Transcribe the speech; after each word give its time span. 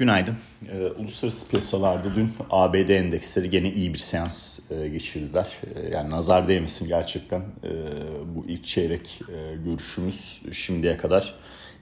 Günaydın. 0.00 0.34
Ee, 0.72 0.86
uluslararası 0.86 1.50
piyasalarda 1.50 2.14
dün 2.16 2.30
ABD 2.50 2.88
endeksleri 2.88 3.50
gene 3.50 3.72
iyi 3.72 3.94
bir 3.94 3.98
seans 3.98 4.60
e, 4.70 4.88
geçirdiler. 4.88 5.46
E, 5.74 5.88
yani 5.88 6.10
nazar 6.10 6.48
değmesin 6.48 6.88
gerçekten 6.88 7.40
e, 7.40 7.70
bu 8.34 8.44
ilk 8.48 8.64
çeyrek 8.64 9.22
e, 9.28 9.56
görüşümüz 9.64 10.42
şimdiye 10.52 10.96
kadar 10.96 11.34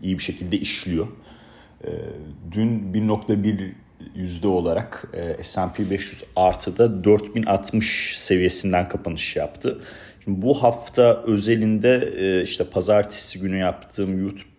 iyi 0.03 0.19
bir 0.19 0.23
şekilde 0.23 0.59
işliyor. 0.59 1.07
E, 1.85 1.91
dün 2.53 2.93
1.1 2.93 3.73
yüzde 4.15 4.49
olarak 4.49 5.09
e, 5.13 5.45
S&P 5.45 5.91
500 5.91 6.25
artıda 6.37 7.05
4060 7.05 8.13
seviyesinden 8.19 8.89
kapanış 8.89 9.37
yaptı. 9.37 9.81
Şimdi 10.25 10.43
bu 10.43 10.63
hafta 10.63 11.23
özelinde 11.23 12.11
e, 12.19 12.43
işte 12.43 12.65
pazartesi 12.65 13.41
günü 13.41 13.59
yaptığım 13.59 14.23
YouTube 14.23 14.58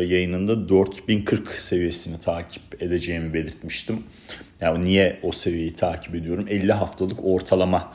yayınında 0.00 0.68
4040 0.68 1.54
seviyesini 1.54 2.20
takip 2.20 2.82
edeceğimi 2.82 3.34
belirtmiştim. 3.34 4.02
Yani 4.60 4.84
niye 4.84 5.20
o 5.22 5.32
seviyeyi 5.32 5.74
takip 5.74 6.14
ediyorum? 6.14 6.46
50 6.48 6.72
haftalık 6.72 7.24
ortalama 7.24 7.92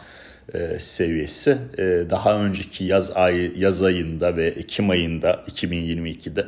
e, 0.53 0.79
seviyesi. 0.79 1.57
E, 1.77 1.83
daha 2.09 2.39
önceki 2.39 2.83
yaz 2.83 3.11
ayı 3.11 3.53
yaz 3.57 3.83
ayında 3.83 4.37
ve 4.37 4.47
Ekim 4.47 4.89
ayında 4.89 5.43
2022'de 5.51 6.45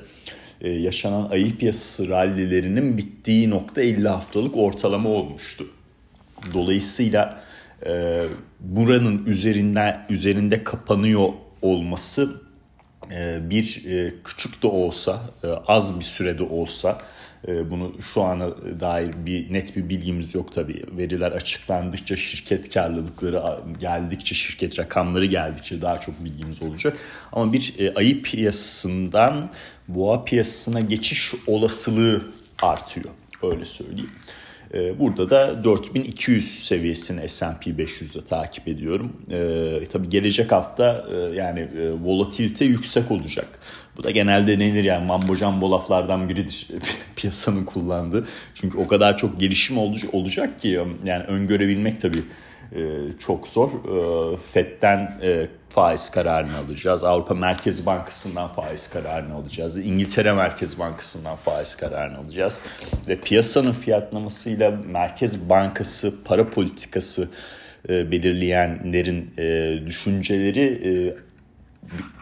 e, 0.61 0.69
yaşanan 0.69 1.29
ayı 1.29 1.57
piyasası 1.57 2.09
rallilerinin 2.09 2.97
bittiği 2.97 3.49
nokta 3.49 3.81
50 3.81 4.07
haftalık 4.07 4.57
ortalama 4.57 5.09
olmuştu. 5.09 5.65
Dolayısıyla 6.53 7.41
e, 7.85 8.23
buranın 8.59 9.25
üzerinden 9.25 10.05
üzerinde 10.09 10.63
kapanıyor 10.63 11.29
olması 11.61 12.23
e, 12.23 12.46
bir 13.49 13.85
e, 13.85 14.13
küçük 14.23 14.63
de 14.63 14.67
olsa 14.67 15.21
e, 15.43 15.47
az 15.47 15.99
bir 15.99 16.05
sürede 16.05 16.43
olsa 16.43 17.01
bunu 17.47 18.01
şu 18.13 18.21
ana 18.21 18.49
dair 18.79 19.13
bir 19.25 19.53
net 19.53 19.75
bir 19.75 19.89
bilgimiz 19.89 20.35
yok 20.35 20.53
tabii. 20.53 20.83
Veriler 20.97 21.31
açıklandıkça 21.31 22.17
şirket 22.17 22.73
karlılıkları 22.73 23.41
geldikçe 23.79 24.35
şirket 24.35 24.79
rakamları 24.79 25.25
geldikçe 25.25 25.81
daha 25.81 25.97
çok 25.97 26.23
bilgimiz 26.23 26.61
olacak. 26.61 26.97
Ama 27.31 27.53
bir 27.53 27.75
ayı 27.95 28.21
piyasasından 28.21 29.51
boğa 29.87 30.23
piyasasına 30.23 30.79
geçiş 30.79 31.33
olasılığı 31.47 32.21
artıyor. 32.61 33.09
Öyle 33.43 33.65
söyleyeyim. 33.65 34.11
Ee, 34.73 34.99
burada 34.99 35.29
da 35.29 35.63
4200 35.63 36.65
seviyesini 36.65 37.29
S&P 37.29 37.69
500'de 37.69 38.25
takip 38.25 38.67
ediyorum. 38.67 39.13
Ee, 39.31 39.83
tabii 39.91 40.09
gelecek 40.09 40.51
hafta 40.51 41.05
e, 41.11 41.35
yani 41.35 41.59
e, 41.59 41.91
volatilite 41.91 42.65
yüksek 42.65 43.11
olacak. 43.11 43.59
Bu 43.97 44.03
da 44.03 44.11
genelde 44.11 44.59
denir 44.59 44.83
yani 44.83 45.05
mambo 45.05 45.35
jumbo 45.35 45.71
laflardan 45.71 46.29
biridir 46.29 46.67
piyasanın 47.15 47.65
kullandığı. 47.65 48.27
Çünkü 48.55 48.77
o 48.77 48.87
kadar 48.87 49.17
çok 49.17 49.39
gelişim 49.39 49.77
olacak 50.13 50.59
ki 50.59 50.79
yani 51.05 51.23
öngörebilmek 51.23 52.01
tabii 52.01 52.23
e, 52.75 52.81
çok 53.19 53.47
zor. 53.47 53.69
E, 53.69 54.37
FED'den 54.37 55.19
e, 55.23 55.47
faiz 55.69 56.09
kararını 56.09 56.57
alacağız. 56.57 57.03
Avrupa 57.03 57.33
Merkez 57.33 57.85
Bankası'ndan 57.85 58.47
faiz 58.47 58.89
kararını 58.89 59.35
alacağız. 59.35 59.79
İngiltere 59.79 60.33
Merkez 60.33 60.79
Bankası'ndan 60.79 61.35
faiz 61.35 61.75
kararını 61.75 62.17
alacağız. 62.17 62.63
Ve 63.07 63.15
piyasanın 63.15 63.71
fiyatlamasıyla 63.71 64.71
Merkez 64.71 65.49
Bankası 65.49 66.23
para 66.23 66.49
politikası 66.49 67.29
belirleyenlerin 67.89 69.33
düşünceleri 69.85 71.17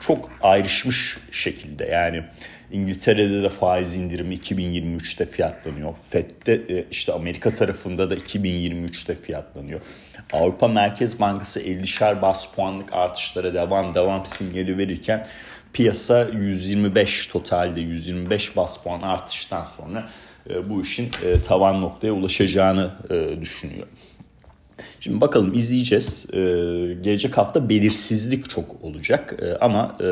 çok 0.01 0.29
ayrışmış 0.41 1.17
şekilde 1.31 1.85
yani 1.85 2.23
İngiltere'de 2.71 3.43
de 3.43 3.49
faiz 3.49 3.97
indirimi 3.97 4.35
2023'te 4.35 5.25
fiyatlanıyor. 5.25 5.93
FED'de 6.09 6.53
e, 6.53 6.85
işte 6.91 7.13
Amerika 7.13 7.53
tarafında 7.53 8.09
da 8.09 8.15
2023'te 8.15 9.15
fiyatlanıyor. 9.15 9.81
Avrupa 10.33 10.67
Merkez 10.67 11.19
Bankası 11.19 11.61
50'şer 11.61 12.21
bas 12.21 12.55
puanlık 12.55 12.93
artışlara 12.93 13.53
devam 13.53 13.95
devam 13.95 14.25
sinyali 14.25 14.77
verirken 14.77 15.25
piyasa 15.73 16.27
125 16.33 17.27
totalde 17.27 17.81
125 17.81 18.55
bas 18.55 18.83
puan 18.83 19.01
artıştan 19.01 19.65
sonra 19.65 20.09
e, 20.49 20.69
bu 20.69 20.83
işin 20.83 21.11
e, 21.23 21.41
tavan 21.41 21.81
noktaya 21.81 22.11
ulaşacağını 22.11 22.91
düşünüyor. 23.41 23.87
Şimdi 24.99 25.21
bakalım 25.21 25.53
izleyeceğiz. 25.53 26.27
Ee, 26.33 26.37
gelecek 27.01 27.37
hafta 27.37 27.69
belirsizlik 27.69 28.49
çok 28.49 28.83
olacak 28.83 29.35
ee, 29.41 29.53
ama 29.61 29.97
e, 30.01 30.05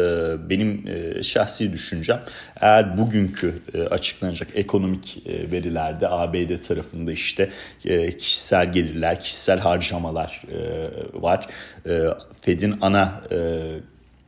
benim 0.49 0.87
e, 0.87 1.23
şahsi 1.23 1.73
düşüncem 1.73 2.23
eğer 2.61 2.97
bugünkü 2.97 3.53
e, 3.73 3.81
açıklanacak 3.81 4.47
ekonomik 4.55 5.23
e, 5.27 5.51
verilerde 5.51 6.07
ABD 6.09 6.61
tarafında 6.67 7.11
işte 7.11 7.49
e, 7.85 8.17
kişisel 8.17 8.71
gelirler, 8.71 9.21
kişisel 9.21 9.59
harcamalar 9.59 10.41
e, 10.51 11.21
var. 11.21 11.47
E, 11.85 12.01
Fed'in 12.41 12.75
ana 12.81 13.21
e, 13.31 13.37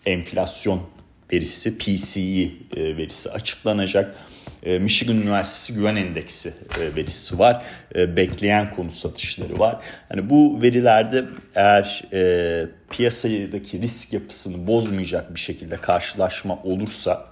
enflasyon 0.05 0.81
verisi 1.33 1.77
PCE 1.77 2.21
e, 2.81 2.97
verisi 2.97 3.31
açıklanacak. 3.31 4.15
E, 4.65 4.79
Michigan 4.79 5.15
Üniversitesi 5.15 5.79
Güven 5.79 5.95
Endeksi 5.95 6.53
e, 6.79 6.95
verisi 6.95 7.39
var. 7.39 7.65
E, 7.95 8.17
bekleyen 8.17 8.71
konu 8.71 8.91
satışları 8.91 9.59
var. 9.59 9.83
Hani 10.09 10.29
bu 10.29 10.61
verilerde 10.61 11.25
eğer 11.55 12.03
piyasadaki 12.89 13.81
risk 13.81 14.13
yapısını 14.13 14.67
bozmayacak 14.67 15.35
bir 15.35 15.39
şekilde 15.39 15.77
karşılaşma 15.77 16.59
olursa 16.63 17.25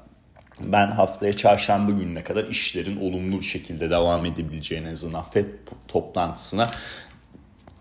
ben 0.59 0.91
haftaya 0.91 1.33
çarşamba 1.33 1.91
gününe 1.91 2.23
kadar 2.23 2.43
işlerin 2.43 2.97
olumlu 2.97 3.39
bir 3.39 3.45
şekilde 3.45 3.89
devam 3.89 4.25
edebileceğini 4.25 4.89
azından 4.89 5.23
FED 5.23 5.45
toplantısına 5.87 6.71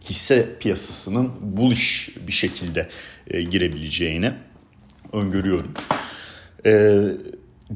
hisse 0.04 0.58
piyasasının 0.60 1.32
bullish 1.40 2.08
bir 2.26 2.32
şekilde 2.32 2.88
girebileceğini 3.50 4.32
öngörüyorum. 5.12 5.74
E, 6.66 7.02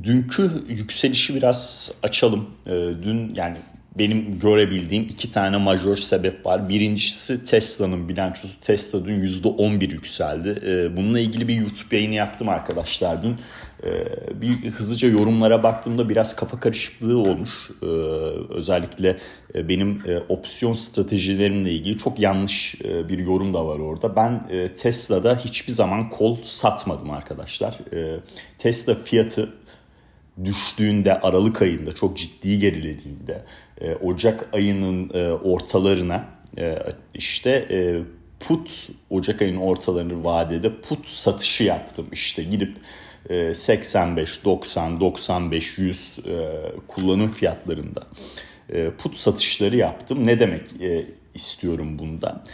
dünkü 0.04 0.50
yükselişi 0.68 1.34
biraz 1.34 1.92
açalım. 2.02 2.46
E, 2.66 2.70
dün 3.02 3.34
yani 3.34 3.56
benim 3.98 4.38
görebildiğim 4.38 5.04
iki 5.04 5.30
tane 5.30 5.56
majör 5.56 5.96
sebep 5.96 6.46
var. 6.46 6.68
Birincisi 6.68 7.44
Tesla'nın 7.44 8.08
bilançosu. 8.08 8.60
Tesla 8.60 9.04
dün 9.04 9.24
%11 9.24 9.92
yükseldi. 9.92 10.62
Ee, 10.66 10.96
bununla 10.96 11.20
ilgili 11.20 11.48
bir 11.48 11.54
YouTube 11.54 11.96
yayını 11.96 12.14
yaptım 12.14 12.48
arkadaşlar 12.48 13.22
dün. 13.22 13.36
Ee, 13.84 14.04
bir 14.40 14.70
hızlıca 14.70 15.08
yorumlara 15.08 15.62
baktığımda 15.62 16.08
biraz 16.08 16.36
kafa 16.36 16.60
karışıklığı 16.60 17.18
olmuş. 17.18 17.70
Ee, 17.82 17.86
özellikle 18.50 19.16
e, 19.54 19.68
benim 19.68 20.02
e, 20.06 20.18
opsiyon 20.18 20.74
stratejilerimle 20.74 21.72
ilgili 21.72 21.98
çok 21.98 22.18
yanlış 22.18 22.74
e, 22.84 23.08
bir 23.08 23.18
yorum 23.18 23.54
da 23.54 23.66
var 23.66 23.78
orada. 23.78 24.16
Ben 24.16 24.48
Tesla'da 24.74 25.36
hiçbir 25.36 25.72
zaman 25.72 26.10
kol 26.10 26.36
satmadım 26.42 27.10
arkadaşlar. 27.10 27.78
Tesla 28.58 28.94
fiyatı 28.94 29.52
düştüğünde 30.44 31.20
Aralık 31.20 31.62
ayında 31.62 31.94
çok 31.94 32.16
ciddi 32.16 32.58
gerilediğinde 32.58 33.44
e, 33.80 33.94
Ocak 33.94 34.48
ayının 34.52 35.10
e, 35.14 35.32
ortalarına 35.32 36.24
e, 36.58 36.78
işte 37.14 37.68
put 38.40 38.88
Ocak 39.10 39.42
ayının 39.42 39.60
ortalarını 39.60 40.24
vadede 40.24 40.80
put 40.80 41.08
satışı 41.08 41.64
yaptım. 41.64 42.06
İşte 42.12 42.42
gidip 42.42 42.76
85, 43.54 44.44
90, 44.44 45.00
95, 45.00 45.78
100 45.78 46.20
kullanım 46.86 47.28
fiyatlarında 47.28 48.02
put 48.98 49.16
satışları 49.16 49.76
yaptım. 49.76 50.26
Ne 50.26 50.40
demek 50.40 50.62
istiyorum 51.34 51.98
bundan? 51.98 52.44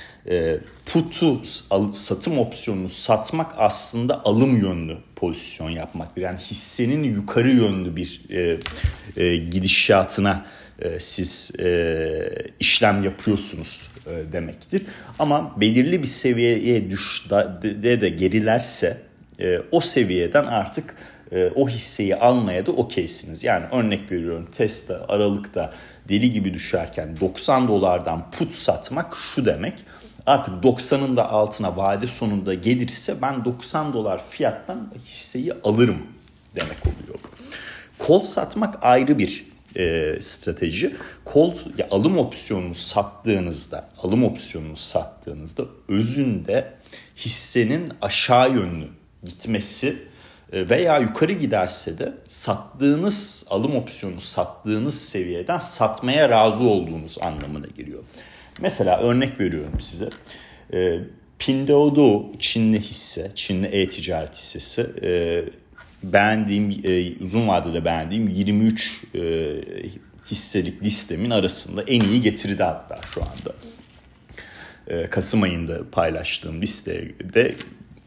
Putu 0.87 1.43
satım 1.93 2.39
opsiyonunu 2.39 2.89
satmak 2.89 3.55
aslında 3.56 4.25
alım 4.25 4.56
yönlü 4.56 4.97
pozisyon 5.17 5.71
yapmaktır. 5.71 6.23
Yani 6.23 6.39
hissenin 6.39 7.03
yukarı 7.03 7.50
yönlü 7.50 7.97
bir 7.97 8.21
gidişatına 9.50 10.45
e, 10.84 11.00
siz 11.00 11.53
e, 11.61 12.29
işlem 12.61 13.05
yapıyorsunuz 13.05 13.91
e, 14.06 14.32
demektir. 14.32 14.82
Ama 15.19 15.61
belirli 15.61 16.03
bir 16.03 16.06
seviyeye 16.06 16.91
düş 16.91 17.26
de, 17.31 18.08
gerilerse 18.08 18.99
e, 19.41 19.58
o 19.73 19.81
seviyeden 19.81 20.44
artık 20.44 20.94
e, 20.94 21.21
o 21.55 21.69
hisseyi 21.69 22.17
almaya 22.17 22.67
da 22.67 22.73
okeysiniz. 22.73 23.44
Yani 23.44 23.64
örnek 23.73 24.12
veriyorum 24.12 24.49
Tesla 24.52 25.05
Aralık'ta 25.08 25.73
deli 26.08 26.32
gibi 26.32 26.55
düşerken 26.55 27.20
90 27.20 27.69
dolardan 27.69 28.31
put 28.31 28.55
satmak 28.55 29.17
şu 29.17 29.46
demek. 29.46 29.75
Artık 30.26 30.64
90'ın 30.64 31.17
da 31.17 31.31
altına 31.31 31.76
vade 31.76 32.06
sonunda 32.06 32.55
gelirse 32.55 33.23
ben 33.23 33.44
90 33.44 33.93
dolar 33.93 34.23
fiyattan 34.31 34.93
hisseyi 35.06 35.52
alırım 35.64 35.99
demek 36.56 36.79
oluyor. 36.87 37.19
Kol 37.99 38.20
satmak 38.20 38.84
ayrı 38.84 39.19
bir 39.19 39.46
e, 39.76 40.17
strateji. 40.20 40.96
Kol 41.25 41.55
ya 41.79 41.88
alım 41.90 42.19
opsiyonunu 42.19 42.75
sattığınızda, 42.75 43.88
alım 44.02 44.25
opsiyonunu 44.25 44.76
sattığınızda 44.76 45.64
özünde 45.88 46.75
hissenin 47.17 47.88
aşağı 48.00 48.50
yönlü 48.50 48.88
gitmesi 49.25 50.12
veya 50.52 50.99
yukarı 50.99 51.32
giderse 51.32 51.99
de 51.99 52.12
sattığınız 52.28 53.46
alım 53.50 53.76
opsiyonu 53.76 54.20
sattığınız 54.20 55.00
seviyeden 55.00 55.58
satmaya 55.58 56.28
razı 56.28 56.64
olduğunuz 56.64 57.19
anlamına 57.22 57.66
geliyor. 57.66 58.02
Mesela 58.60 58.99
örnek 59.00 59.40
veriyorum 59.40 59.81
size. 59.81 60.08
E, 60.75 60.99
Pinduoduo 61.38 62.32
Çinli 62.38 62.81
hisse, 62.81 63.31
Çinli 63.34 63.66
e-ticaret 63.66 64.34
hissesi 64.34 64.87
e, 65.02 65.44
beğendiğim 66.02 66.82
uzun 67.20 67.48
vadede 67.48 67.84
beğendiğim 67.84 68.28
23 68.28 69.05
hisselik 70.31 70.82
listemin 70.82 71.31
arasında 71.31 71.82
en 71.82 72.00
iyi 72.00 72.22
getirdi 72.22 72.62
hatta 72.62 72.96
şu 73.14 73.20
anda. 73.22 73.55
Kasım 75.10 75.43
ayında 75.43 75.90
paylaştığım 75.93 76.62
listede 76.62 77.55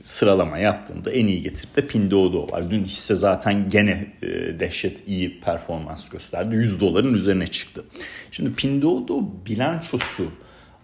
sıralama 0.06 0.58
yaptığımda 0.58 1.12
en 1.12 1.28
iyi 1.28 1.42
getirdi 1.42 1.88
Pinduoduo 1.88 2.52
var. 2.52 2.70
Dün 2.70 2.84
hisse 2.84 3.16
zaten 3.16 3.70
gene 3.70 4.14
e, 4.22 4.28
dehşet 4.60 5.08
iyi 5.08 5.40
performans 5.40 6.10
gösterdi. 6.10 6.56
100 6.56 6.82
doların 6.82 7.14
üzerine 7.14 7.48
çıktı. 7.48 7.84
Şimdi 8.32 8.54
Pinduoduo 8.54 9.24
bilançosu 9.46 10.32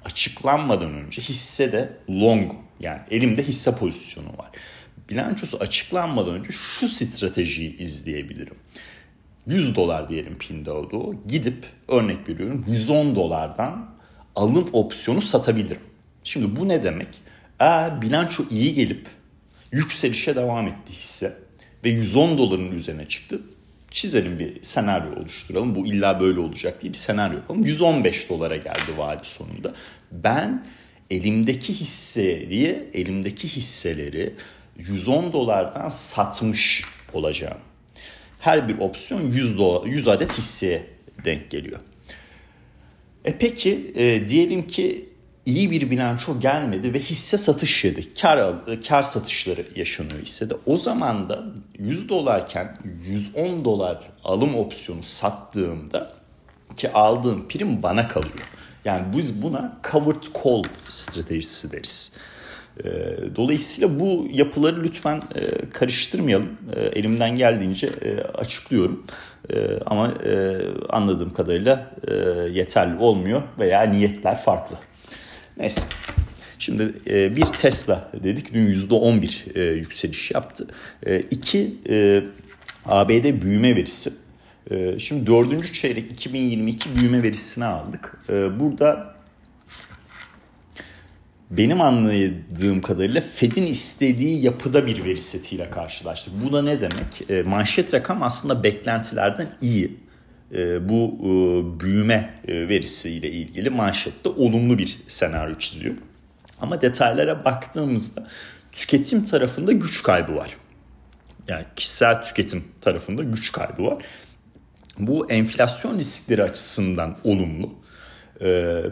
açıklanmadan 0.06 0.94
önce 0.94 1.21
hisse 1.21 1.71
de 1.71 1.97
long 2.09 2.51
yani 2.79 3.01
elimde 3.12 3.44
hisse 3.44 3.75
pozisyonu 3.75 4.27
var. 4.27 4.50
Bilançosu 5.09 5.57
açıklanmadan 5.57 6.33
önce 6.33 6.51
şu 6.51 6.88
stratejiyi 6.88 7.77
izleyebilirim. 7.77 8.56
100 9.47 9.75
dolar 9.75 10.09
diyelim 10.09 10.38
Pinduoduo 10.38 11.15
gidip 11.27 11.65
örnek 11.88 12.29
veriyorum 12.29 12.65
110 12.67 13.15
dolardan 13.15 13.89
alım 14.35 14.67
opsiyonu 14.74 15.21
satabilirim. 15.21 15.81
Şimdi 16.24 16.56
bu 16.56 16.67
ne 16.67 16.83
demek? 16.83 17.07
Eğer 17.61 18.01
bilanço 18.01 18.43
iyi 18.49 18.73
gelip 18.73 19.07
yükselişe 19.71 20.35
devam 20.35 20.67
etti 20.67 20.93
hisse 20.93 21.33
ve 21.83 21.89
110 21.89 22.37
doların 22.37 22.71
üzerine 22.71 23.07
çıktı. 23.07 23.41
Çizelim 23.91 24.39
bir 24.39 24.63
senaryo 24.63 25.15
oluşturalım. 25.15 25.75
Bu 25.75 25.85
illa 25.85 26.19
böyle 26.19 26.39
olacak 26.39 26.81
diye 26.81 26.93
bir 26.93 26.97
senaryo 26.97 27.35
yapalım. 27.37 27.63
115 27.63 28.29
dolara 28.29 28.55
geldi 28.55 28.97
vade 28.97 29.23
sonunda. 29.23 29.73
Ben 30.11 30.65
elimdeki 31.09 31.73
hisseleri, 31.73 32.89
elimdeki 32.93 33.47
hisseleri 33.47 34.33
110 34.77 35.33
dolardan 35.33 35.89
satmış 35.89 36.83
olacağım. 37.13 37.57
Her 38.39 38.69
bir 38.69 38.79
opsiyon 38.79 39.31
100, 39.31 39.57
dolar, 39.57 39.87
100 39.87 40.07
adet 40.07 40.37
hisseye 40.37 40.83
denk 41.25 41.51
geliyor. 41.51 41.79
E 43.25 43.37
peki 43.37 43.93
e, 43.95 44.27
diyelim 44.27 44.67
ki 44.67 45.10
iyi 45.45 45.71
bir 45.71 45.91
bilanço 45.91 46.39
gelmedi 46.39 46.93
ve 46.93 46.99
hisse 46.99 47.38
satış 47.38 47.85
yedi. 47.85 48.13
Kar, 48.13 48.53
kar 48.88 49.01
satışları 49.01 49.65
yaşanıyor 49.75 50.19
hissede. 50.21 50.53
O 50.65 50.77
zaman 50.77 51.29
da 51.29 51.43
100 51.79 52.09
dolarken 52.09 52.77
110 53.07 53.65
dolar 53.65 54.11
alım 54.23 54.55
opsiyonu 54.55 55.03
sattığımda 55.03 56.09
ki 56.77 56.91
aldığım 56.91 57.47
prim 57.47 57.83
bana 57.83 58.07
kalıyor. 58.07 58.33
Yani 58.85 59.05
biz 59.17 59.43
buna 59.43 59.77
covered 59.91 60.23
call 60.43 60.63
stratejisi 60.89 61.71
deriz. 61.71 62.15
Ee, 62.83 62.89
dolayısıyla 63.35 63.99
bu 63.99 64.27
yapıları 64.31 64.83
lütfen 64.83 65.21
e, 65.35 65.69
karıştırmayalım. 65.69 66.57
E, 66.75 66.81
elimden 66.81 67.35
geldiğince 67.35 67.88
e, 67.88 68.21
açıklıyorum. 68.21 69.05
Ama 69.85 70.13
anladığım 70.89 71.29
kadarıyla 71.29 71.91
yeterli 72.51 72.97
olmuyor 72.99 73.41
veya 73.59 73.81
niyetler 73.81 74.38
farklı. 74.38 74.77
Neyse. 75.61 75.81
Şimdi 76.59 76.93
e, 77.09 77.35
bir 77.35 77.45
Tesla 77.45 78.11
dedik 78.23 78.53
dün 78.53 78.73
%11 78.73 79.59
e, 79.59 79.73
yükseliş 79.73 80.31
yaptı. 80.31 80.67
E, 81.05 81.19
iki 81.19 81.75
e, 81.89 82.23
ABD 82.85 83.41
büyüme 83.41 83.75
verisi. 83.75 84.13
E, 84.71 84.99
şimdi 84.99 85.27
dördüncü 85.27 85.73
çeyrek 85.73 86.11
2022 86.11 86.95
büyüme 86.95 87.23
verisini 87.23 87.65
aldık. 87.65 88.19
E, 88.29 88.59
burada 88.59 89.15
benim 91.51 91.81
anladığım 91.81 92.81
kadarıyla 92.81 93.21
Fed'in 93.21 93.63
istediği 93.63 94.43
yapıda 94.43 94.87
bir 94.87 95.05
veri 95.05 95.21
setiyle 95.21 95.67
karşılaştık. 95.67 96.33
Bu 96.45 96.53
da 96.53 96.61
ne 96.61 96.81
demek? 96.81 97.29
E, 97.29 97.41
manşet 97.41 97.93
rakam 97.93 98.23
aslında 98.23 98.63
beklentilerden 98.63 99.47
iyi. 99.61 99.97
E, 100.56 100.89
bu 100.89 101.18
e, 101.19 101.30
büyüme 101.80 102.33
e, 102.48 102.68
verisiyle 102.68 103.31
ilgili 103.31 103.69
manşette 103.69 104.30
olumlu 104.30 104.77
bir 104.77 105.01
senaryo 105.07 105.56
çiziyor. 105.56 105.95
Ama 106.59 106.81
detaylara 106.81 107.45
baktığımızda 107.45 108.27
tüketim 108.71 109.25
tarafında 109.25 109.71
güç 109.71 110.03
kaybı 110.03 110.36
var. 110.36 110.57
Yani 111.48 111.65
kişisel 111.75 112.24
tüketim 112.24 112.63
tarafında 112.81 113.24
güç 113.24 113.51
kaybı 113.51 113.83
var. 113.83 114.03
Bu 115.00 115.31
enflasyon 115.31 116.00
riskleri 116.00 116.44
açısından 116.44 117.18
olumlu. 117.24 117.81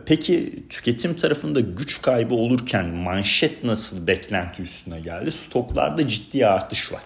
Peki 0.05 0.63
tüketim 0.69 1.15
tarafında 1.15 1.59
güç 1.59 2.01
kaybı 2.01 2.35
olurken 2.35 2.85
manşet 2.85 3.63
nasıl 3.63 4.07
beklenti 4.07 4.61
üstüne 4.61 4.99
geldi? 4.99 5.31
Stoklarda 5.31 6.07
ciddi 6.07 6.47
artış 6.47 6.91
var. 6.91 7.01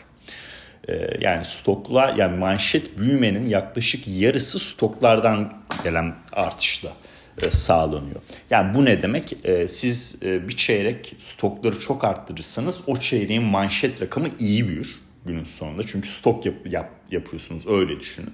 Ee, 0.90 1.10
yani 1.22 1.46
stoklar 1.46 2.16
yani 2.16 2.38
manşet 2.38 2.98
büyümenin 2.98 3.48
yaklaşık 3.48 4.08
yarısı 4.08 4.60
stoklardan 4.60 5.54
gelen 5.84 6.16
artışla 6.32 6.94
e, 7.42 7.52
sağlanıyor. 7.52 8.22
Yani 8.50 8.74
bu 8.74 8.86
ne 8.86 9.02
demek? 9.02 9.46
Ee, 9.46 9.68
siz 9.68 10.24
e, 10.24 10.48
bir 10.48 10.58
çeyrek 10.58 11.16
stokları 11.20 11.80
çok 11.80 12.04
arttırırsanız 12.04 12.84
o 12.88 12.98
çeyreğin 12.98 13.44
manşet 13.44 14.02
rakamı 14.02 14.28
iyi 14.40 14.68
büyür 14.68 14.96
günün 15.26 15.44
sonunda. 15.44 15.88
Çünkü 15.88 16.10
stok 16.10 16.46
yap, 16.46 16.56
yap, 16.66 16.92
yapıyorsunuz 17.12 17.68
öyle 17.68 18.00
düşünün. 18.00 18.34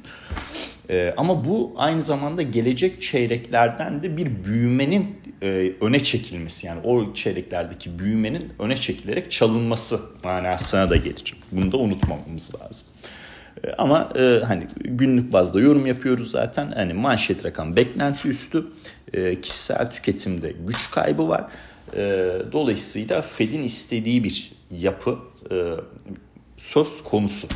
Ee, 0.89 1.13
ama 1.18 1.45
bu 1.45 1.74
aynı 1.77 2.01
zamanda 2.01 2.41
gelecek 2.41 3.01
çeyreklerden 3.01 4.03
de 4.03 4.18
bir 4.18 4.44
büyümenin 4.45 5.15
e, 5.41 5.74
öne 5.81 6.03
çekilmesi 6.03 6.68
yani 6.68 6.81
o 6.83 7.13
çeyreklerdeki 7.13 8.00
büyümenin 8.00 8.53
öne 8.59 8.75
çekilerek 8.75 9.31
çalınması 9.31 10.00
manasına 10.24 10.89
da 10.89 10.95
gelir. 10.95 11.36
Bunu 11.51 11.71
da 11.71 11.77
unutmamamız 11.77 12.51
lazım. 12.62 12.88
E, 13.63 13.71
ama 13.71 14.09
e, 14.19 14.39
hani 14.45 14.68
günlük 14.75 15.33
bazda 15.33 15.59
yorum 15.62 15.86
yapıyoruz 15.86 16.31
zaten. 16.31 16.71
Hani 16.71 16.94
manşet 16.94 17.45
rakam 17.45 17.75
beklenti 17.75 18.27
üstü. 18.27 18.68
E, 19.13 19.42
kişisel 19.42 19.92
tüketimde 19.92 20.53
güç 20.68 20.92
kaybı 20.92 21.27
var. 21.27 21.47
E, 21.95 22.31
dolayısıyla 22.51 23.21
Fed'in 23.21 23.63
istediği 23.63 24.24
bir 24.24 24.51
yapı 24.71 25.18
e, 25.51 25.56
söz 26.57 27.03
konusu. 27.03 27.47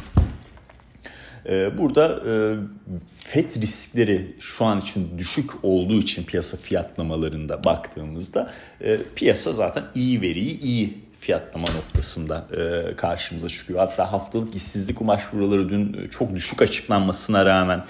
E, 1.49 1.77
burada 1.77 2.23
e, 2.27 2.33
FED 3.15 3.61
riskleri 3.61 4.35
şu 4.39 4.65
an 4.65 4.79
için 4.79 5.17
düşük 5.17 5.51
olduğu 5.63 5.99
için 5.99 6.23
piyasa 6.23 6.57
fiyatlamalarında 6.57 7.63
baktığımızda 7.63 8.53
e, 8.81 8.97
piyasa 9.15 9.53
zaten 9.53 9.83
iyi 9.95 10.21
veriyi 10.21 10.59
iyi 10.59 11.03
fiyatlama 11.19 11.67
noktasında 11.67 12.47
e, 12.57 12.95
karşımıza 12.95 13.49
çıkıyor. 13.49 13.79
Hatta 13.79 14.11
haftalık 14.11 14.55
işsizlik 14.55 14.99
başvuruları 14.99 15.69
dün 15.69 16.07
çok 16.07 16.35
düşük 16.35 16.61
açıklanmasına 16.61 17.45
rağmen 17.45 17.85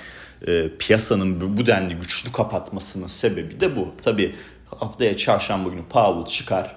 piyasanın 0.79 1.57
bu 1.57 1.67
denli 1.67 1.95
güçlü 1.95 2.31
kapatmasının 2.31 3.07
sebebi 3.07 3.59
de 3.59 3.75
bu. 3.75 3.93
Tabii 4.01 4.35
haftaya 4.65 5.17
çarşamba 5.17 5.69
günü 5.69 5.83
Powell 5.89 6.25
çıkar. 6.25 6.75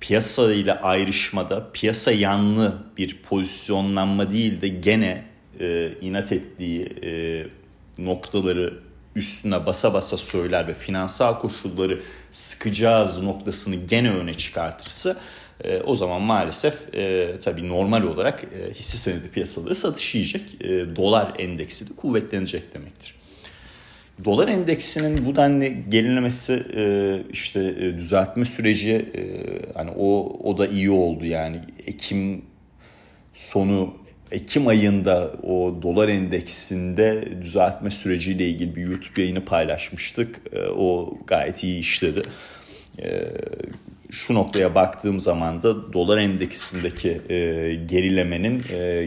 Piyasa 0.00 0.52
ile 0.52 0.80
ayrışmada 0.80 1.70
piyasa 1.72 2.12
yanlı 2.12 2.78
bir 2.96 3.22
pozisyonlanma 3.22 4.32
değil 4.32 4.60
de 4.60 4.68
gene 4.68 5.24
e, 5.60 5.92
inat 6.00 6.32
ettiği 6.32 6.88
e, 7.04 7.46
noktaları 7.98 8.78
üstüne 9.16 9.66
basa 9.66 9.94
basa 9.94 10.16
söyler 10.16 10.68
ve 10.68 10.74
finansal 10.74 11.38
koşulları 11.38 12.00
sıkacağız 12.30 13.22
noktasını 13.22 13.74
gene 13.74 14.10
öne 14.10 14.34
çıkartırsa 14.34 15.16
e, 15.64 15.80
o 15.80 15.94
zaman 15.94 16.22
maalesef 16.22 16.94
e, 16.94 17.32
tabii 17.38 17.68
normal 17.68 18.02
olarak 18.02 18.44
e, 18.44 18.74
hisse 18.74 18.96
senedi 18.96 19.30
piyasaları 19.30 19.74
satış 19.74 20.14
yiyecek. 20.14 20.42
E, 20.60 20.96
dolar 20.96 21.34
endeksi 21.38 21.90
de 21.90 21.96
kuvvetlenecek 21.96 22.74
demektir. 22.74 23.17
Dolar 24.24 24.48
endeksinin 24.48 25.26
bu 25.26 25.36
denli 25.36 25.84
gerilemesi 25.88 26.62
e, 26.76 26.82
işte 27.32 27.60
e, 27.60 27.96
düzeltme 27.96 28.44
süreci 28.44 28.92
e, 28.92 29.22
hani 29.74 29.90
o 29.90 30.38
o 30.44 30.58
da 30.58 30.66
iyi 30.66 30.90
oldu 30.90 31.24
yani 31.24 31.60
Ekim 31.86 32.42
sonu 33.34 33.94
Ekim 34.30 34.66
ayında 34.66 35.32
o 35.42 35.82
dolar 35.82 36.08
endeksinde 36.08 37.28
düzeltme 37.42 37.90
süreciyle 37.90 38.48
ilgili 38.48 38.76
bir 38.76 38.82
YouTube 38.82 39.22
yayını 39.22 39.44
paylaşmıştık. 39.44 40.40
E, 40.52 40.62
o 40.62 41.18
gayet 41.26 41.64
iyi 41.64 41.80
işledi. 41.80 42.22
E, 43.02 43.28
şu 44.10 44.34
noktaya 44.34 44.74
baktığım 44.74 45.20
zaman 45.20 45.62
da 45.62 45.92
dolar 45.92 46.18
endeksindeki 46.18 47.20
e, 47.28 47.34
gerilemenin 47.74 48.62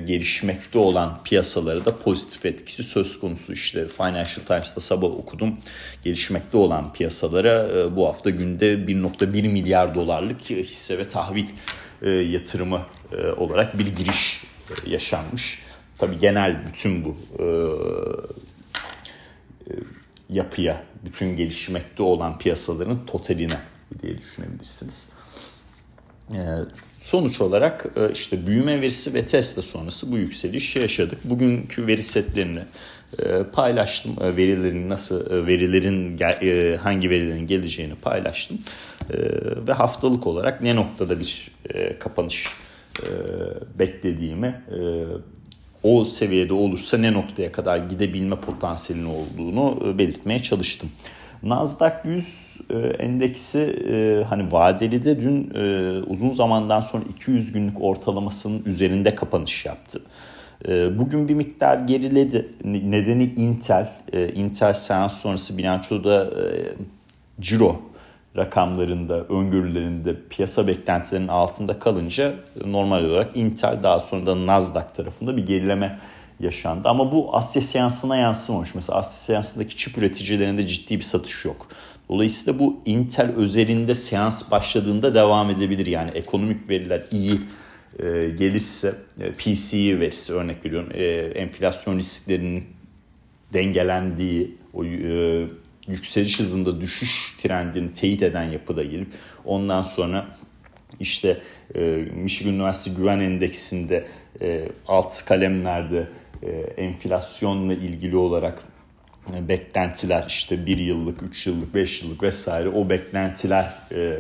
gelişmekte 0.08 0.80
olan 0.80 1.24
piyasaları 1.24 1.86
da 1.86 1.98
pozitif 1.98 2.46
etkisi 2.46 2.84
söz 2.84 3.20
konusu. 3.20 3.54
İşte 3.54 3.88
Financial 3.88 4.46
Times'ta 4.48 4.82
sabah 4.82 5.08
okudum. 5.08 5.58
Gelişmekte 6.04 6.58
olan 6.58 6.94
piyasalara 6.94 7.70
bu 7.96 8.08
hafta 8.08 8.30
günde 8.30 8.74
1.1 8.74 9.48
milyar 9.48 9.96
dolarlık 9.96 10.42
hisse 10.42 10.98
ve 10.98 11.08
tahvil 11.08 11.46
yatırımı 12.32 12.82
olarak 13.38 13.80
bir 13.80 13.96
giriş 13.96 14.44
yaşanmış. 14.88 15.60
Tabii 15.98 16.20
genel 16.20 16.68
bütün 16.68 17.06
bu 17.06 17.18
yapıya, 20.30 20.84
bütün 21.06 21.36
gelişmekte 21.36 22.04
olan 22.04 22.38
piyasaların 22.38 23.06
totaline 23.06 23.58
diye 24.02 24.18
düşünebilirsiniz. 24.18 25.10
Sonuç 27.02 27.42
olarak 27.42 27.86
işte 28.14 28.48
büyüme 28.48 28.82
verisi 28.82 29.14
ve 29.14 29.26
Tesla 29.26 29.62
sonrası 29.62 30.12
bu 30.12 30.18
yükseliş 30.18 30.76
yaşadık. 30.76 31.20
Bugünkü 31.24 31.88
veri 31.88 32.04
setlerini 32.04 32.62
ee, 33.20 33.44
paylaştım. 33.54 34.16
Ee, 34.22 34.38
verilerin 34.38 34.90
nasıl 34.90 35.32
e, 35.32 35.48
verilerin 35.48 36.18
e, 36.20 36.78
hangi 36.78 37.10
verilerin 37.10 37.48
geleceğini 37.48 37.96
paylaştım. 37.96 38.58
Ee, 39.14 39.18
ve 39.68 39.74
haftalık 39.74 40.28
olarak 40.28 40.62
ne 40.62 40.76
noktada 40.76 41.20
bir 41.20 41.52
e, 41.70 42.00
kapanış 42.00 42.48
beklediğimi 43.80 44.62
o 45.84 46.06
seviyede 46.06 46.54
olursa 46.54 46.98
ne 46.98 47.14
noktaya 47.14 47.52
kadar 47.52 47.78
gidebilme 47.78 48.36
potansiyelinin 48.36 49.10
olduğunu 49.10 49.94
belirtmeye 49.98 50.40
çalıştım. 50.40 50.90
Nasdaq 51.44 51.94
100 52.04 52.62
endeksi 53.00 54.24
hani 54.30 54.52
vadeli 54.52 55.04
de 55.04 55.22
dün 55.22 55.50
uzun 56.08 56.32
zamandan 56.32 56.82
sonra 56.82 57.04
200 57.10 57.52
günlük 57.52 57.82
ortalamasının 57.82 58.64
üzerinde 58.66 59.16
kapanış 59.16 59.66
yaptı. 59.66 60.02
Bugün 60.98 61.28
bir 61.28 61.34
miktar 61.34 61.78
geriledi. 61.78 62.50
Nedeni 62.64 63.24
Intel. 63.24 63.90
Intel 64.36 64.74
seans 64.74 65.22
sonrası 65.22 65.58
bilançoda 65.58 66.26
e, 66.26 66.46
ciro 67.42 67.82
rakamlarında, 68.38 69.24
öngörülerinde 69.24 70.16
piyasa 70.30 70.68
beklentilerinin 70.68 71.28
altında 71.28 71.80
kalınca 71.80 72.34
normal 72.66 73.04
olarak 73.04 73.38
Intel 73.38 73.84
daha 73.84 74.00
sonra 74.00 74.26
da 74.26 74.48
Nasdaq 74.48 74.94
tarafında 74.96 75.38
bir 75.38 75.46
gerileme 75.46 76.00
yaşandı. 76.44 76.90
Ama 76.90 77.12
bu 77.12 77.36
Asya 77.36 77.62
seansına 77.62 78.18
yansımamış. 78.18 78.76
Mesela 78.76 79.00
Asya 79.00 79.36
seansındaki 79.36 79.78
çip 79.78 79.98
üreticilerinde 79.98 80.68
ciddi 80.68 80.96
bir 80.96 81.04
satış 81.04 81.46
yok. 81.46 81.68
Dolayısıyla 82.10 82.60
bu 82.60 82.80
Intel 82.86 83.32
özelinde 83.36 83.96
seans 83.96 84.52
başladığında 84.52 85.16
devam 85.16 85.50
edebilir. 85.50 85.86
Yani 85.86 86.12
ekonomik 86.12 86.70
veriler 86.70 87.04
iyi 87.12 87.42
e, 88.00 88.30
gelirse 88.30 88.96
e, 89.20 89.32
PCE 89.32 90.00
verisi 90.00 90.34
örnek 90.34 90.66
veriyorum 90.66 90.90
e, 90.94 91.04
enflasyon 91.16 91.98
risklerinin 91.98 92.64
dengelendiği 93.54 94.58
o 94.74 94.86
e, 94.86 95.48
yükseliş 95.88 96.40
hızında 96.40 96.82
düşüş 96.82 97.38
trendini 97.42 97.94
teyit 97.94 98.24
eden 98.24 98.44
yapıda 98.44 98.84
gelip 98.84 99.08
ondan 99.46 99.84
sonra 99.84 100.28
işte 101.00 101.38
e, 101.76 101.80
Michigan 102.16 102.54
Üniversitesi 102.54 102.98
Güven 102.98 103.20
Endeksinde 103.20 104.08
e, 104.42 104.70
alt 104.88 105.26
kalemlerde 105.26 106.08
enflasyonla 106.78 107.74
ilgili 107.74 108.18
olarak 108.18 108.64
e, 109.34 109.48
beklentiler 109.48 110.26
işte 110.28 110.66
bir 110.66 110.78
yıllık, 110.78 111.24
üç 111.24 111.48
yıllık, 111.48 111.74
beş 111.74 112.04
yıllık 112.04 112.24
vesaire 112.24 112.70
o 112.70 112.90
beklentiler 112.90 113.74
e, 113.92 114.18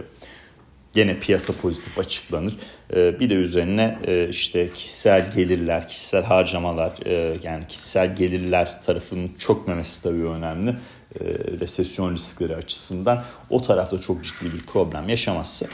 gene 0.94 1.20
piyasa 1.20 1.54
pozitif 1.54 2.00
açıklanır. 2.00 2.54
Bir 2.96 3.30
de 3.30 3.34
üzerine 3.34 4.00
e, 4.08 4.30
işte 4.30 4.70
kişisel 4.74 5.32
gelirler, 5.32 5.88
kişisel 5.88 6.24
harcamalar 6.24 7.06
e, 7.06 7.40
yani 7.44 7.68
kişisel 7.68 8.16
gelirler 8.16 8.82
tarafının 8.82 9.32
çökmemesi 9.38 10.04
tabii 10.04 10.26
önemli. 10.26 10.76
Resesyon 11.60 12.14
riskleri 12.14 12.56
açısından 12.56 13.24
o 13.50 13.62
tarafta 13.62 14.00
çok 14.00 14.24
ciddi 14.24 14.54
bir 14.54 14.66
problem 14.66 15.10
yaşamazsa 15.10 15.66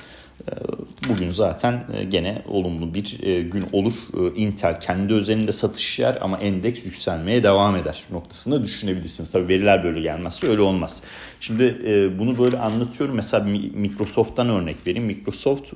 bugün 1.10 1.32
zaten 1.32 1.84
e, 1.94 2.03
gene 2.03 2.41
olumlu 2.48 2.94
bir 2.94 3.24
e, 3.24 3.41
gün 3.41 3.65
olur. 3.72 3.94
Ee, 4.13 4.36
Intel 4.36 4.79
kendi 4.79 5.13
özelinde 5.13 5.51
satış 5.51 6.00
yer 6.00 6.17
ama 6.22 6.38
endeks 6.38 6.86
yükselmeye 6.86 7.44
devam 7.44 7.75
eder 7.75 8.03
noktasında 8.12 8.63
düşünebilirsiniz. 8.63 9.32
Tabii 9.32 9.48
veriler 9.48 9.84
böyle 9.84 10.01
gelmezse 10.01 10.48
öyle 10.48 10.62
olmaz. 10.62 11.03
Şimdi 11.39 11.63
e, 11.88 12.20
bunu 12.20 12.38
böyle 12.38 12.58
anlatıyorum. 12.58 13.15
Mesela 13.15 13.44
Microsoft'tan 13.74 14.50
örnek 14.50 14.75
vereyim. 14.88 15.08
Microsoft 15.08 15.74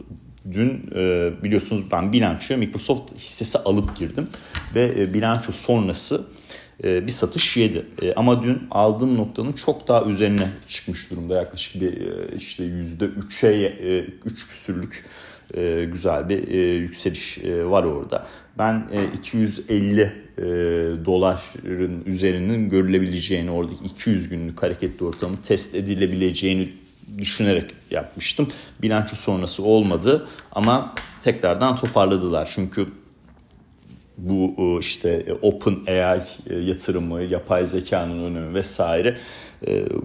dün 0.52 0.92
biliyorsunuz 1.44 1.84
ben 1.92 2.14
bilançoya 2.14 2.58
Microsoft 2.58 3.16
hissesi 3.18 3.60
alıp 3.60 3.96
girdim 3.96 4.28
ve 4.76 5.14
bilanço 5.14 5.52
sonrası 5.52 6.28
e, 6.84 7.08
bir 7.08 7.12
satış 7.12 7.58
yedi. 7.58 7.86
E, 8.02 8.14
ama 8.14 8.44
dün 8.44 8.62
aldığım 8.72 9.18
noktanın 9.18 9.54
çok 9.54 9.88
daha 9.88 10.06
üzerine 10.06 10.50
çıkmış 10.68 11.12
durumda. 11.12 11.36
Yaklaşık 11.36 11.82
bir 11.82 11.98
e, 11.98 12.36
işte 12.38 12.64
yüzde 12.64 13.06
üçe 13.06 13.78
üç 14.26 14.48
küsürlük 14.48 15.06
güzel 15.92 16.30
bir 16.30 16.48
yükseliş 16.80 17.40
var 17.46 17.84
orada. 17.84 18.28
Ben 18.58 18.88
250 19.18 20.14
doların 21.06 22.04
üzerinin 22.06 22.70
görülebileceğini 22.70 23.52
oradaki 23.52 23.84
200 23.86 24.30
günlük 24.30 24.64
hareketli 24.64 25.06
ortamı 25.06 25.42
test 25.42 25.76
edilebileceğini 25.76 26.70
düşünerek 27.18 27.72
yapmıştım. 27.92 28.50
Bilanço 28.82 29.16
sonrası 29.16 29.64
olmadı 29.64 30.28
ama 30.52 30.96
tekrardan 31.22 31.76
toparladılar. 31.76 32.50
Çünkü 32.56 32.88
bu 34.22 34.56
e, 34.58 34.80
işte 34.80 35.10
e, 35.10 35.34
Open 35.34 35.78
AI 35.88 36.22
e, 36.50 36.56
yatırımı, 36.56 37.22
yapay 37.24 37.66
zekanın 37.66 38.22
önemi 38.22 38.54
vesaire 38.54 39.18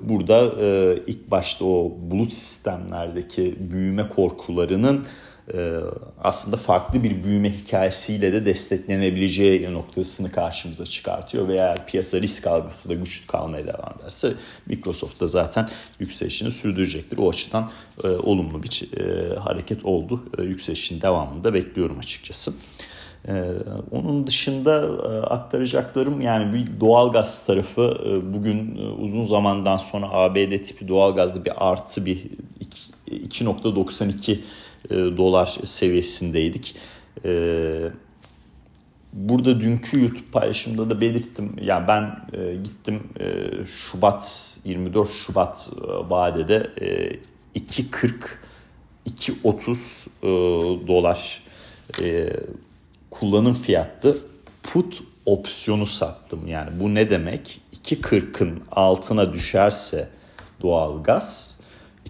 burada 0.03 0.53
ilk 1.07 1.31
başta 1.31 1.65
o 1.65 1.93
bulut 2.01 2.33
sistemlerdeki 2.33 3.57
büyüme 3.61 4.09
korkularının 4.09 5.07
aslında 6.19 6.57
farklı 6.57 7.05
bir 7.05 7.25
büyüme 7.25 7.53
hikayesiyle 7.53 8.33
de 8.33 8.47
desteklenebileceği 8.47 9.73
noktasını 9.73 10.33
karşımıza 10.33 10.85
çıkartıyor 10.85 11.49
ve 11.49 11.55
eğer 11.55 11.87
piyasa 11.87 12.21
risk 12.21 12.47
algısı 12.47 12.89
da 12.89 12.95
güçlü 12.95 13.27
kalmaya 13.27 13.67
devam 13.67 13.95
ederse 14.01 14.35
Microsoft 14.67 15.21
da 15.21 15.27
zaten 15.27 15.69
yükselişini 15.99 16.51
sürdürecektir. 16.51 17.19
O 17.19 17.31
açıdan 17.31 17.71
olumlu 18.23 18.63
bir 18.63 18.89
hareket 19.39 19.85
oldu. 19.85 20.25
Yükselişin 20.39 21.01
devamını 21.01 21.45
da 21.45 21.55
bekliyorum 21.55 21.99
açıkçası. 21.99 22.53
Ee, 23.29 23.45
onun 23.91 24.27
dışında 24.27 24.87
e, 24.87 25.27
aktaracaklarım 25.27 26.21
yani 26.21 26.55
bir 26.55 26.81
doğalgaz 26.81 27.47
tarafı 27.47 27.99
e, 28.07 28.35
bugün 28.35 28.77
e, 28.77 28.89
uzun 28.89 29.23
zamandan 29.23 29.77
sonra 29.77 30.11
ABD 30.11 30.63
tipi 30.65 30.89
doğalgazda 30.89 31.45
bir 31.45 31.53
artı 31.71 32.07
bir 32.07 32.27
2.92 33.11 34.39
dolar 35.17 35.59
seviyesindeydik. 35.65 36.77
Burada 39.13 39.61
dünkü 39.61 40.01
YouTube 40.01 40.31
paylaşımda 40.33 40.91
da 40.91 41.01
belirttim. 41.01 41.57
Yani 41.61 41.89
ben 41.89 42.29
gittim 42.65 43.03
Şubat 43.67 44.59
24 44.65 45.11
Şubat 45.11 45.71
vadede 46.09 46.71
2.40 47.55 48.13
2.30 49.11 50.87
dolar 50.87 51.43
kullanım 53.21 53.55
fiyatlı 53.55 54.17
put 54.63 55.03
opsiyonu 55.27 55.87
sattım. 55.87 56.47
Yani 56.47 56.71
bu 56.81 56.95
ne 56.95 57.11
demek? 57.11 57.61
2.40'ın 57.85 58.63
altına 58.73 59.33
düşerse 59.33 60.09
doğalgaz 60.63 61.61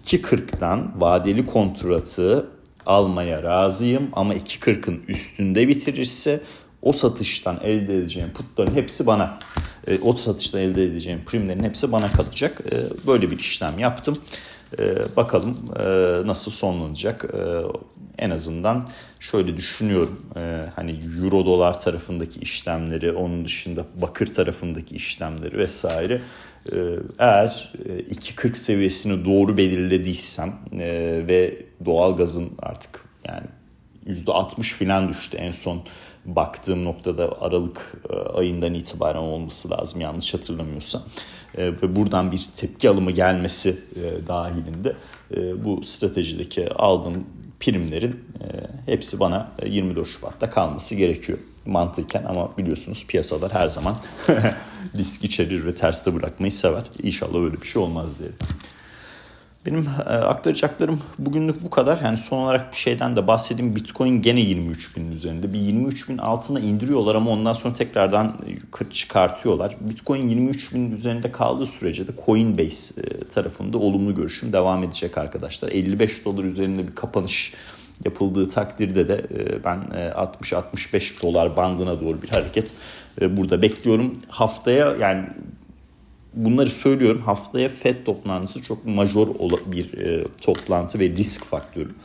2.40'dan 0.05 1.01
vadeli 1.01 1.45
kontratı 1.45 2.47
almaya 2.85 3.43
razıyım 3.43 4.09
ama 4.13 4.35
2.40'ın 4.35 5.03
üstünde 5.07 5.67
bitirirse 5.67 6.41
o 6.81 6.91
satıştan 6.91 7.59
elde 7.63 7.97
edeceğim 7.97 8.29
putların 8.33 8.75
hepsi 8.75 9.07
bana 9.07 9.39
e, 9.87 9.99
o 9.99 10.13
satıştan 10.13 10.61
elde 10.61 10.83
edeceğim 10.83 11.21
primlerin 11.25 11.63
hepsi 11.63 11.91
bana 11.91 12.07
kalacak. 12.07 12.61
E, 12.71 13.07
böyle 13.07 13.31
bir 13.31 13.39
işlem 13.39 13.79
yaptım. 13.79 14.15
E, 14.79 14.95
bakalım 15.15 15.57
nasıl 16.25 16.51
sonlanacak 16.51 17.25
en 18.17 18.29
azından 18.29 18.87
şöyle 19.19 19.55
düşünüyorum. 19.55 20.25
E, 20.35 20.65
hani 20.75 20.99
euro 21.21 21.45
dolar 21.45 21.79
tarafındaki 21.79 22.39
işlemleri, 22.39 23.11
onun 23.11 23.45
dışında 23.45 23.85
bakır 24.01 24.27
tarafındaki 24.27 24.95
işlemleri 24.95 25.57
vesaire. 25.57 26.21
E, 26.71 26.77
eğer 27.19 27.73
2.40 28.11 28.51
e, 28.51 28.55
seviyesini 28.55 29.25
doğru 29.25 29.57
belirlediysem 29.57 30.55
e, 30.71 31.21
ve 31.27 31.65
doğalgazın 31.85 32.51
artık 32.59 33.05
yani 33.27 33.47
%60 34.07 34.73
falan 34.73 35.09
düştü 35.09 35.37
en 35.37 35.51
son 35.51 35.83
baktığım 36.25 36.83
noktada 36.83 37.41
Aralık 37.41 37.93
e, 38.09 38.13
ayından 38.13 38.73
itibaren 38.73 39.19
olması 39.19 39.69
lazım 39.71 40.01
yanlış 40.01 40.33
hatırlamıyorsam. 40.33 41.01
E, 41.57 41.65
ve 41.65 41.95
buradan 41.95 42.31
bir 42.31 42.45
tepki 42.55 42.89
alımı 42.89 43.11
gelmesi 43.11 43.79
dahilinde 44.27 44.95
bu 45.65 45.83
stratejideki 45.83 46.73
aldığım 46.73 47.25
primlerin 47.59 48.11
e, 48.41 48.45
hepsi 48.91 49.19
bana 49.19 49.51
24 49.65 50.07
e, 50.07 50.11
Şubat'ta 50.11 50.49
kalması 50.49 50.95
gerekiyor 50.95 51.39
mantıken 51.65 52.23
ama 52.23 52.57
biliyorsunuz 52.57 53.07
piyasalar 53.07 53.53
her 53.53 53.69
zaman 53.69 53.95
risk 54.95 55.23
içerir 55.23 55.65
ve 55.65 55.75
terste 55.75 56.15
bırakmayı 56.15 56.51
sever. 56.51 56.83
İnşallah 57.03 57.43
öyle 57.43 57.61
bir 57.61 57.67
şey 57.67 57.81
olmaz 57.81 58.19
diyelim. 58.19 58.37
Benim 59.67 59.85
e, 59.99 60.09
aktaracaklarım 60.09 61.01
bugünlük 61.19 61.63
bu 61.63 61.69
kadar. 61.69 62.01
Yani 62.03 62.17
son 62.17 62.37
olarak 62.37 62.71
bir 62.71 62.77
şeyden 62.77 63.15
de 63.15 63.27
bahsedeyim. 63.27 63.75
Bitcoin 63.75 64.21
gene 64.21 64.41
23 64.41 64.97
binin 64.97 65.11
üzerinde. 65.11 65.53
Bir 65.53 65.59
23 65.59 66.09
bin 66.09 66.17
altına 66.17 66.59
indiriyorlar 66.59 67.15
ama 67.15 67.31
ondan 67.31 67.53
sonra 67.53 67.73
tekrardan 67.73 68.33
yukarı 68.47 68.89
çıkartıyorlar. 68.89 69.75
Bitcoin 69.81 70.29
23 70.29 70.73
binin 70.73 70.91
üzerinde 70.91 71.31
kaldığı 71.31 71.65
sürece 71.65 72.07
de 72.07 72.11
Coinbase 72.25 73.01
e, 73.01 73.25
tarafında 73.25 73.77
olumlu 73.77 74.15
görüşüm 74.15 74.53
devam 74.53 74.83
edecek 74.83 75.17
arkadaşlar. 75.17 75.71
55 75.71 76.25
dolar 76.25 76.43
üzerinde 76.43 76.87
bir 76.87 76.95
kapanış 76.95 77.53
yapıldığı 78.05 78.49
takdirde 78.49 79.09
de 79.09 79.25
e, 79.35 79.63
ben 79.63 79.79
60-65 80.41 81.23
dolar 81.23 81.57
bandına 81.57 82.01
doğru 82.01 82.21
bir 82.21 82.29
hareket 82.29 82.71
burada 83.21 83.61
bekliyorum. 83.61 84.13
Haftaya 84.27 84.95
yani 84.95 85.27
bunları 86.37 86.69
söylüyorum. 86.69 87.21
Haftaya 87.21 87.69
FED 87.69 88.05
toplantısı 88.05 88.63
çok 88.63 88.85
major 88.85 89.27
bir 89.65 89.93
e, 89.93 90.23
toplantı 90.41 90.99
ve 90.99 91.09
risk 91.09 91.45
faktörü. 91.45 91.95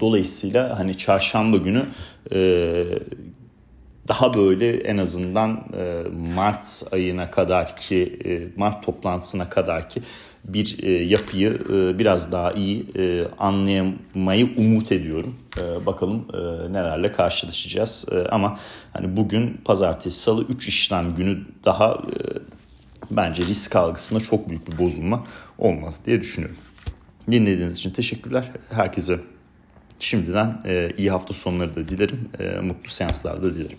Dolayısıyla 0.00 0.78
hani 0.78 0.96
çarşamba 0.96 1.56
günü 1.56 1.86
e, 2.34 2.84
daha 4.08 4.34
böyle 4.34 4.76
en 4.76 4.98
azından 4.98 5.64
e, 5.78 6.02
Mart 6.34 6.82
ayına 6.92 7.30
kadar 7.30 7.76
ki 7.76 8.18
Mart 8.56 8.84
toplantısına 8.84 9.48
kadar 9.48 9.90
ki 9.90 10.02
bir 10.44 10.82
yapıyı 11.06 11.58
biraz 11.98 12.32
daha 12.32 12.52
iyi 12.52 12.86
anlayamayı 13.38 14.48
umut 14.56 14.92
ediyorum. 14.92 15.36
Bakalım 15.86 16.26
nelerle 16.70 17.12
karşılaşacağız. 17.12 18.06
Ama 18.30 18.58
hani 18.92 19.16
bugün 19.16 19.60
pazartesi 19.64 20.20
salı 20.20 20.44
3 20.44 20.68
işlem 20.68 21.14
günü 21.14 21.38
daha 21.64 21.98
bence 23.10 23.42
risk 23.42 23.76
algısında 23.76 24.20
çok 24.20 24.48
büyük 24.48 24.72
bir 24.72 24.78
bozulma 24.78 25.24
olmaz 25.58 26.06
diye 26.06 26.20
düşünüyorum. 26.20 26.56
Dinlediğiniz 27.30 27.76
için 27.76 27.90
teşekkürler. 27.90 28.50
Herkese 28.70 29.20
şimdiden 29.98 30.60
e, 30.64 30.92
iyi 30.96 31.10
hafta 31.10 31.34
sonları 31.34 31.76
da 31.76 31.88
dilerim. 31.88 32.28
E, 32.38 32.60
mutlu 32.60 32.90
seanslar 32.90 33.42
da 33.42 33.54
dilerim. 33.54 33.78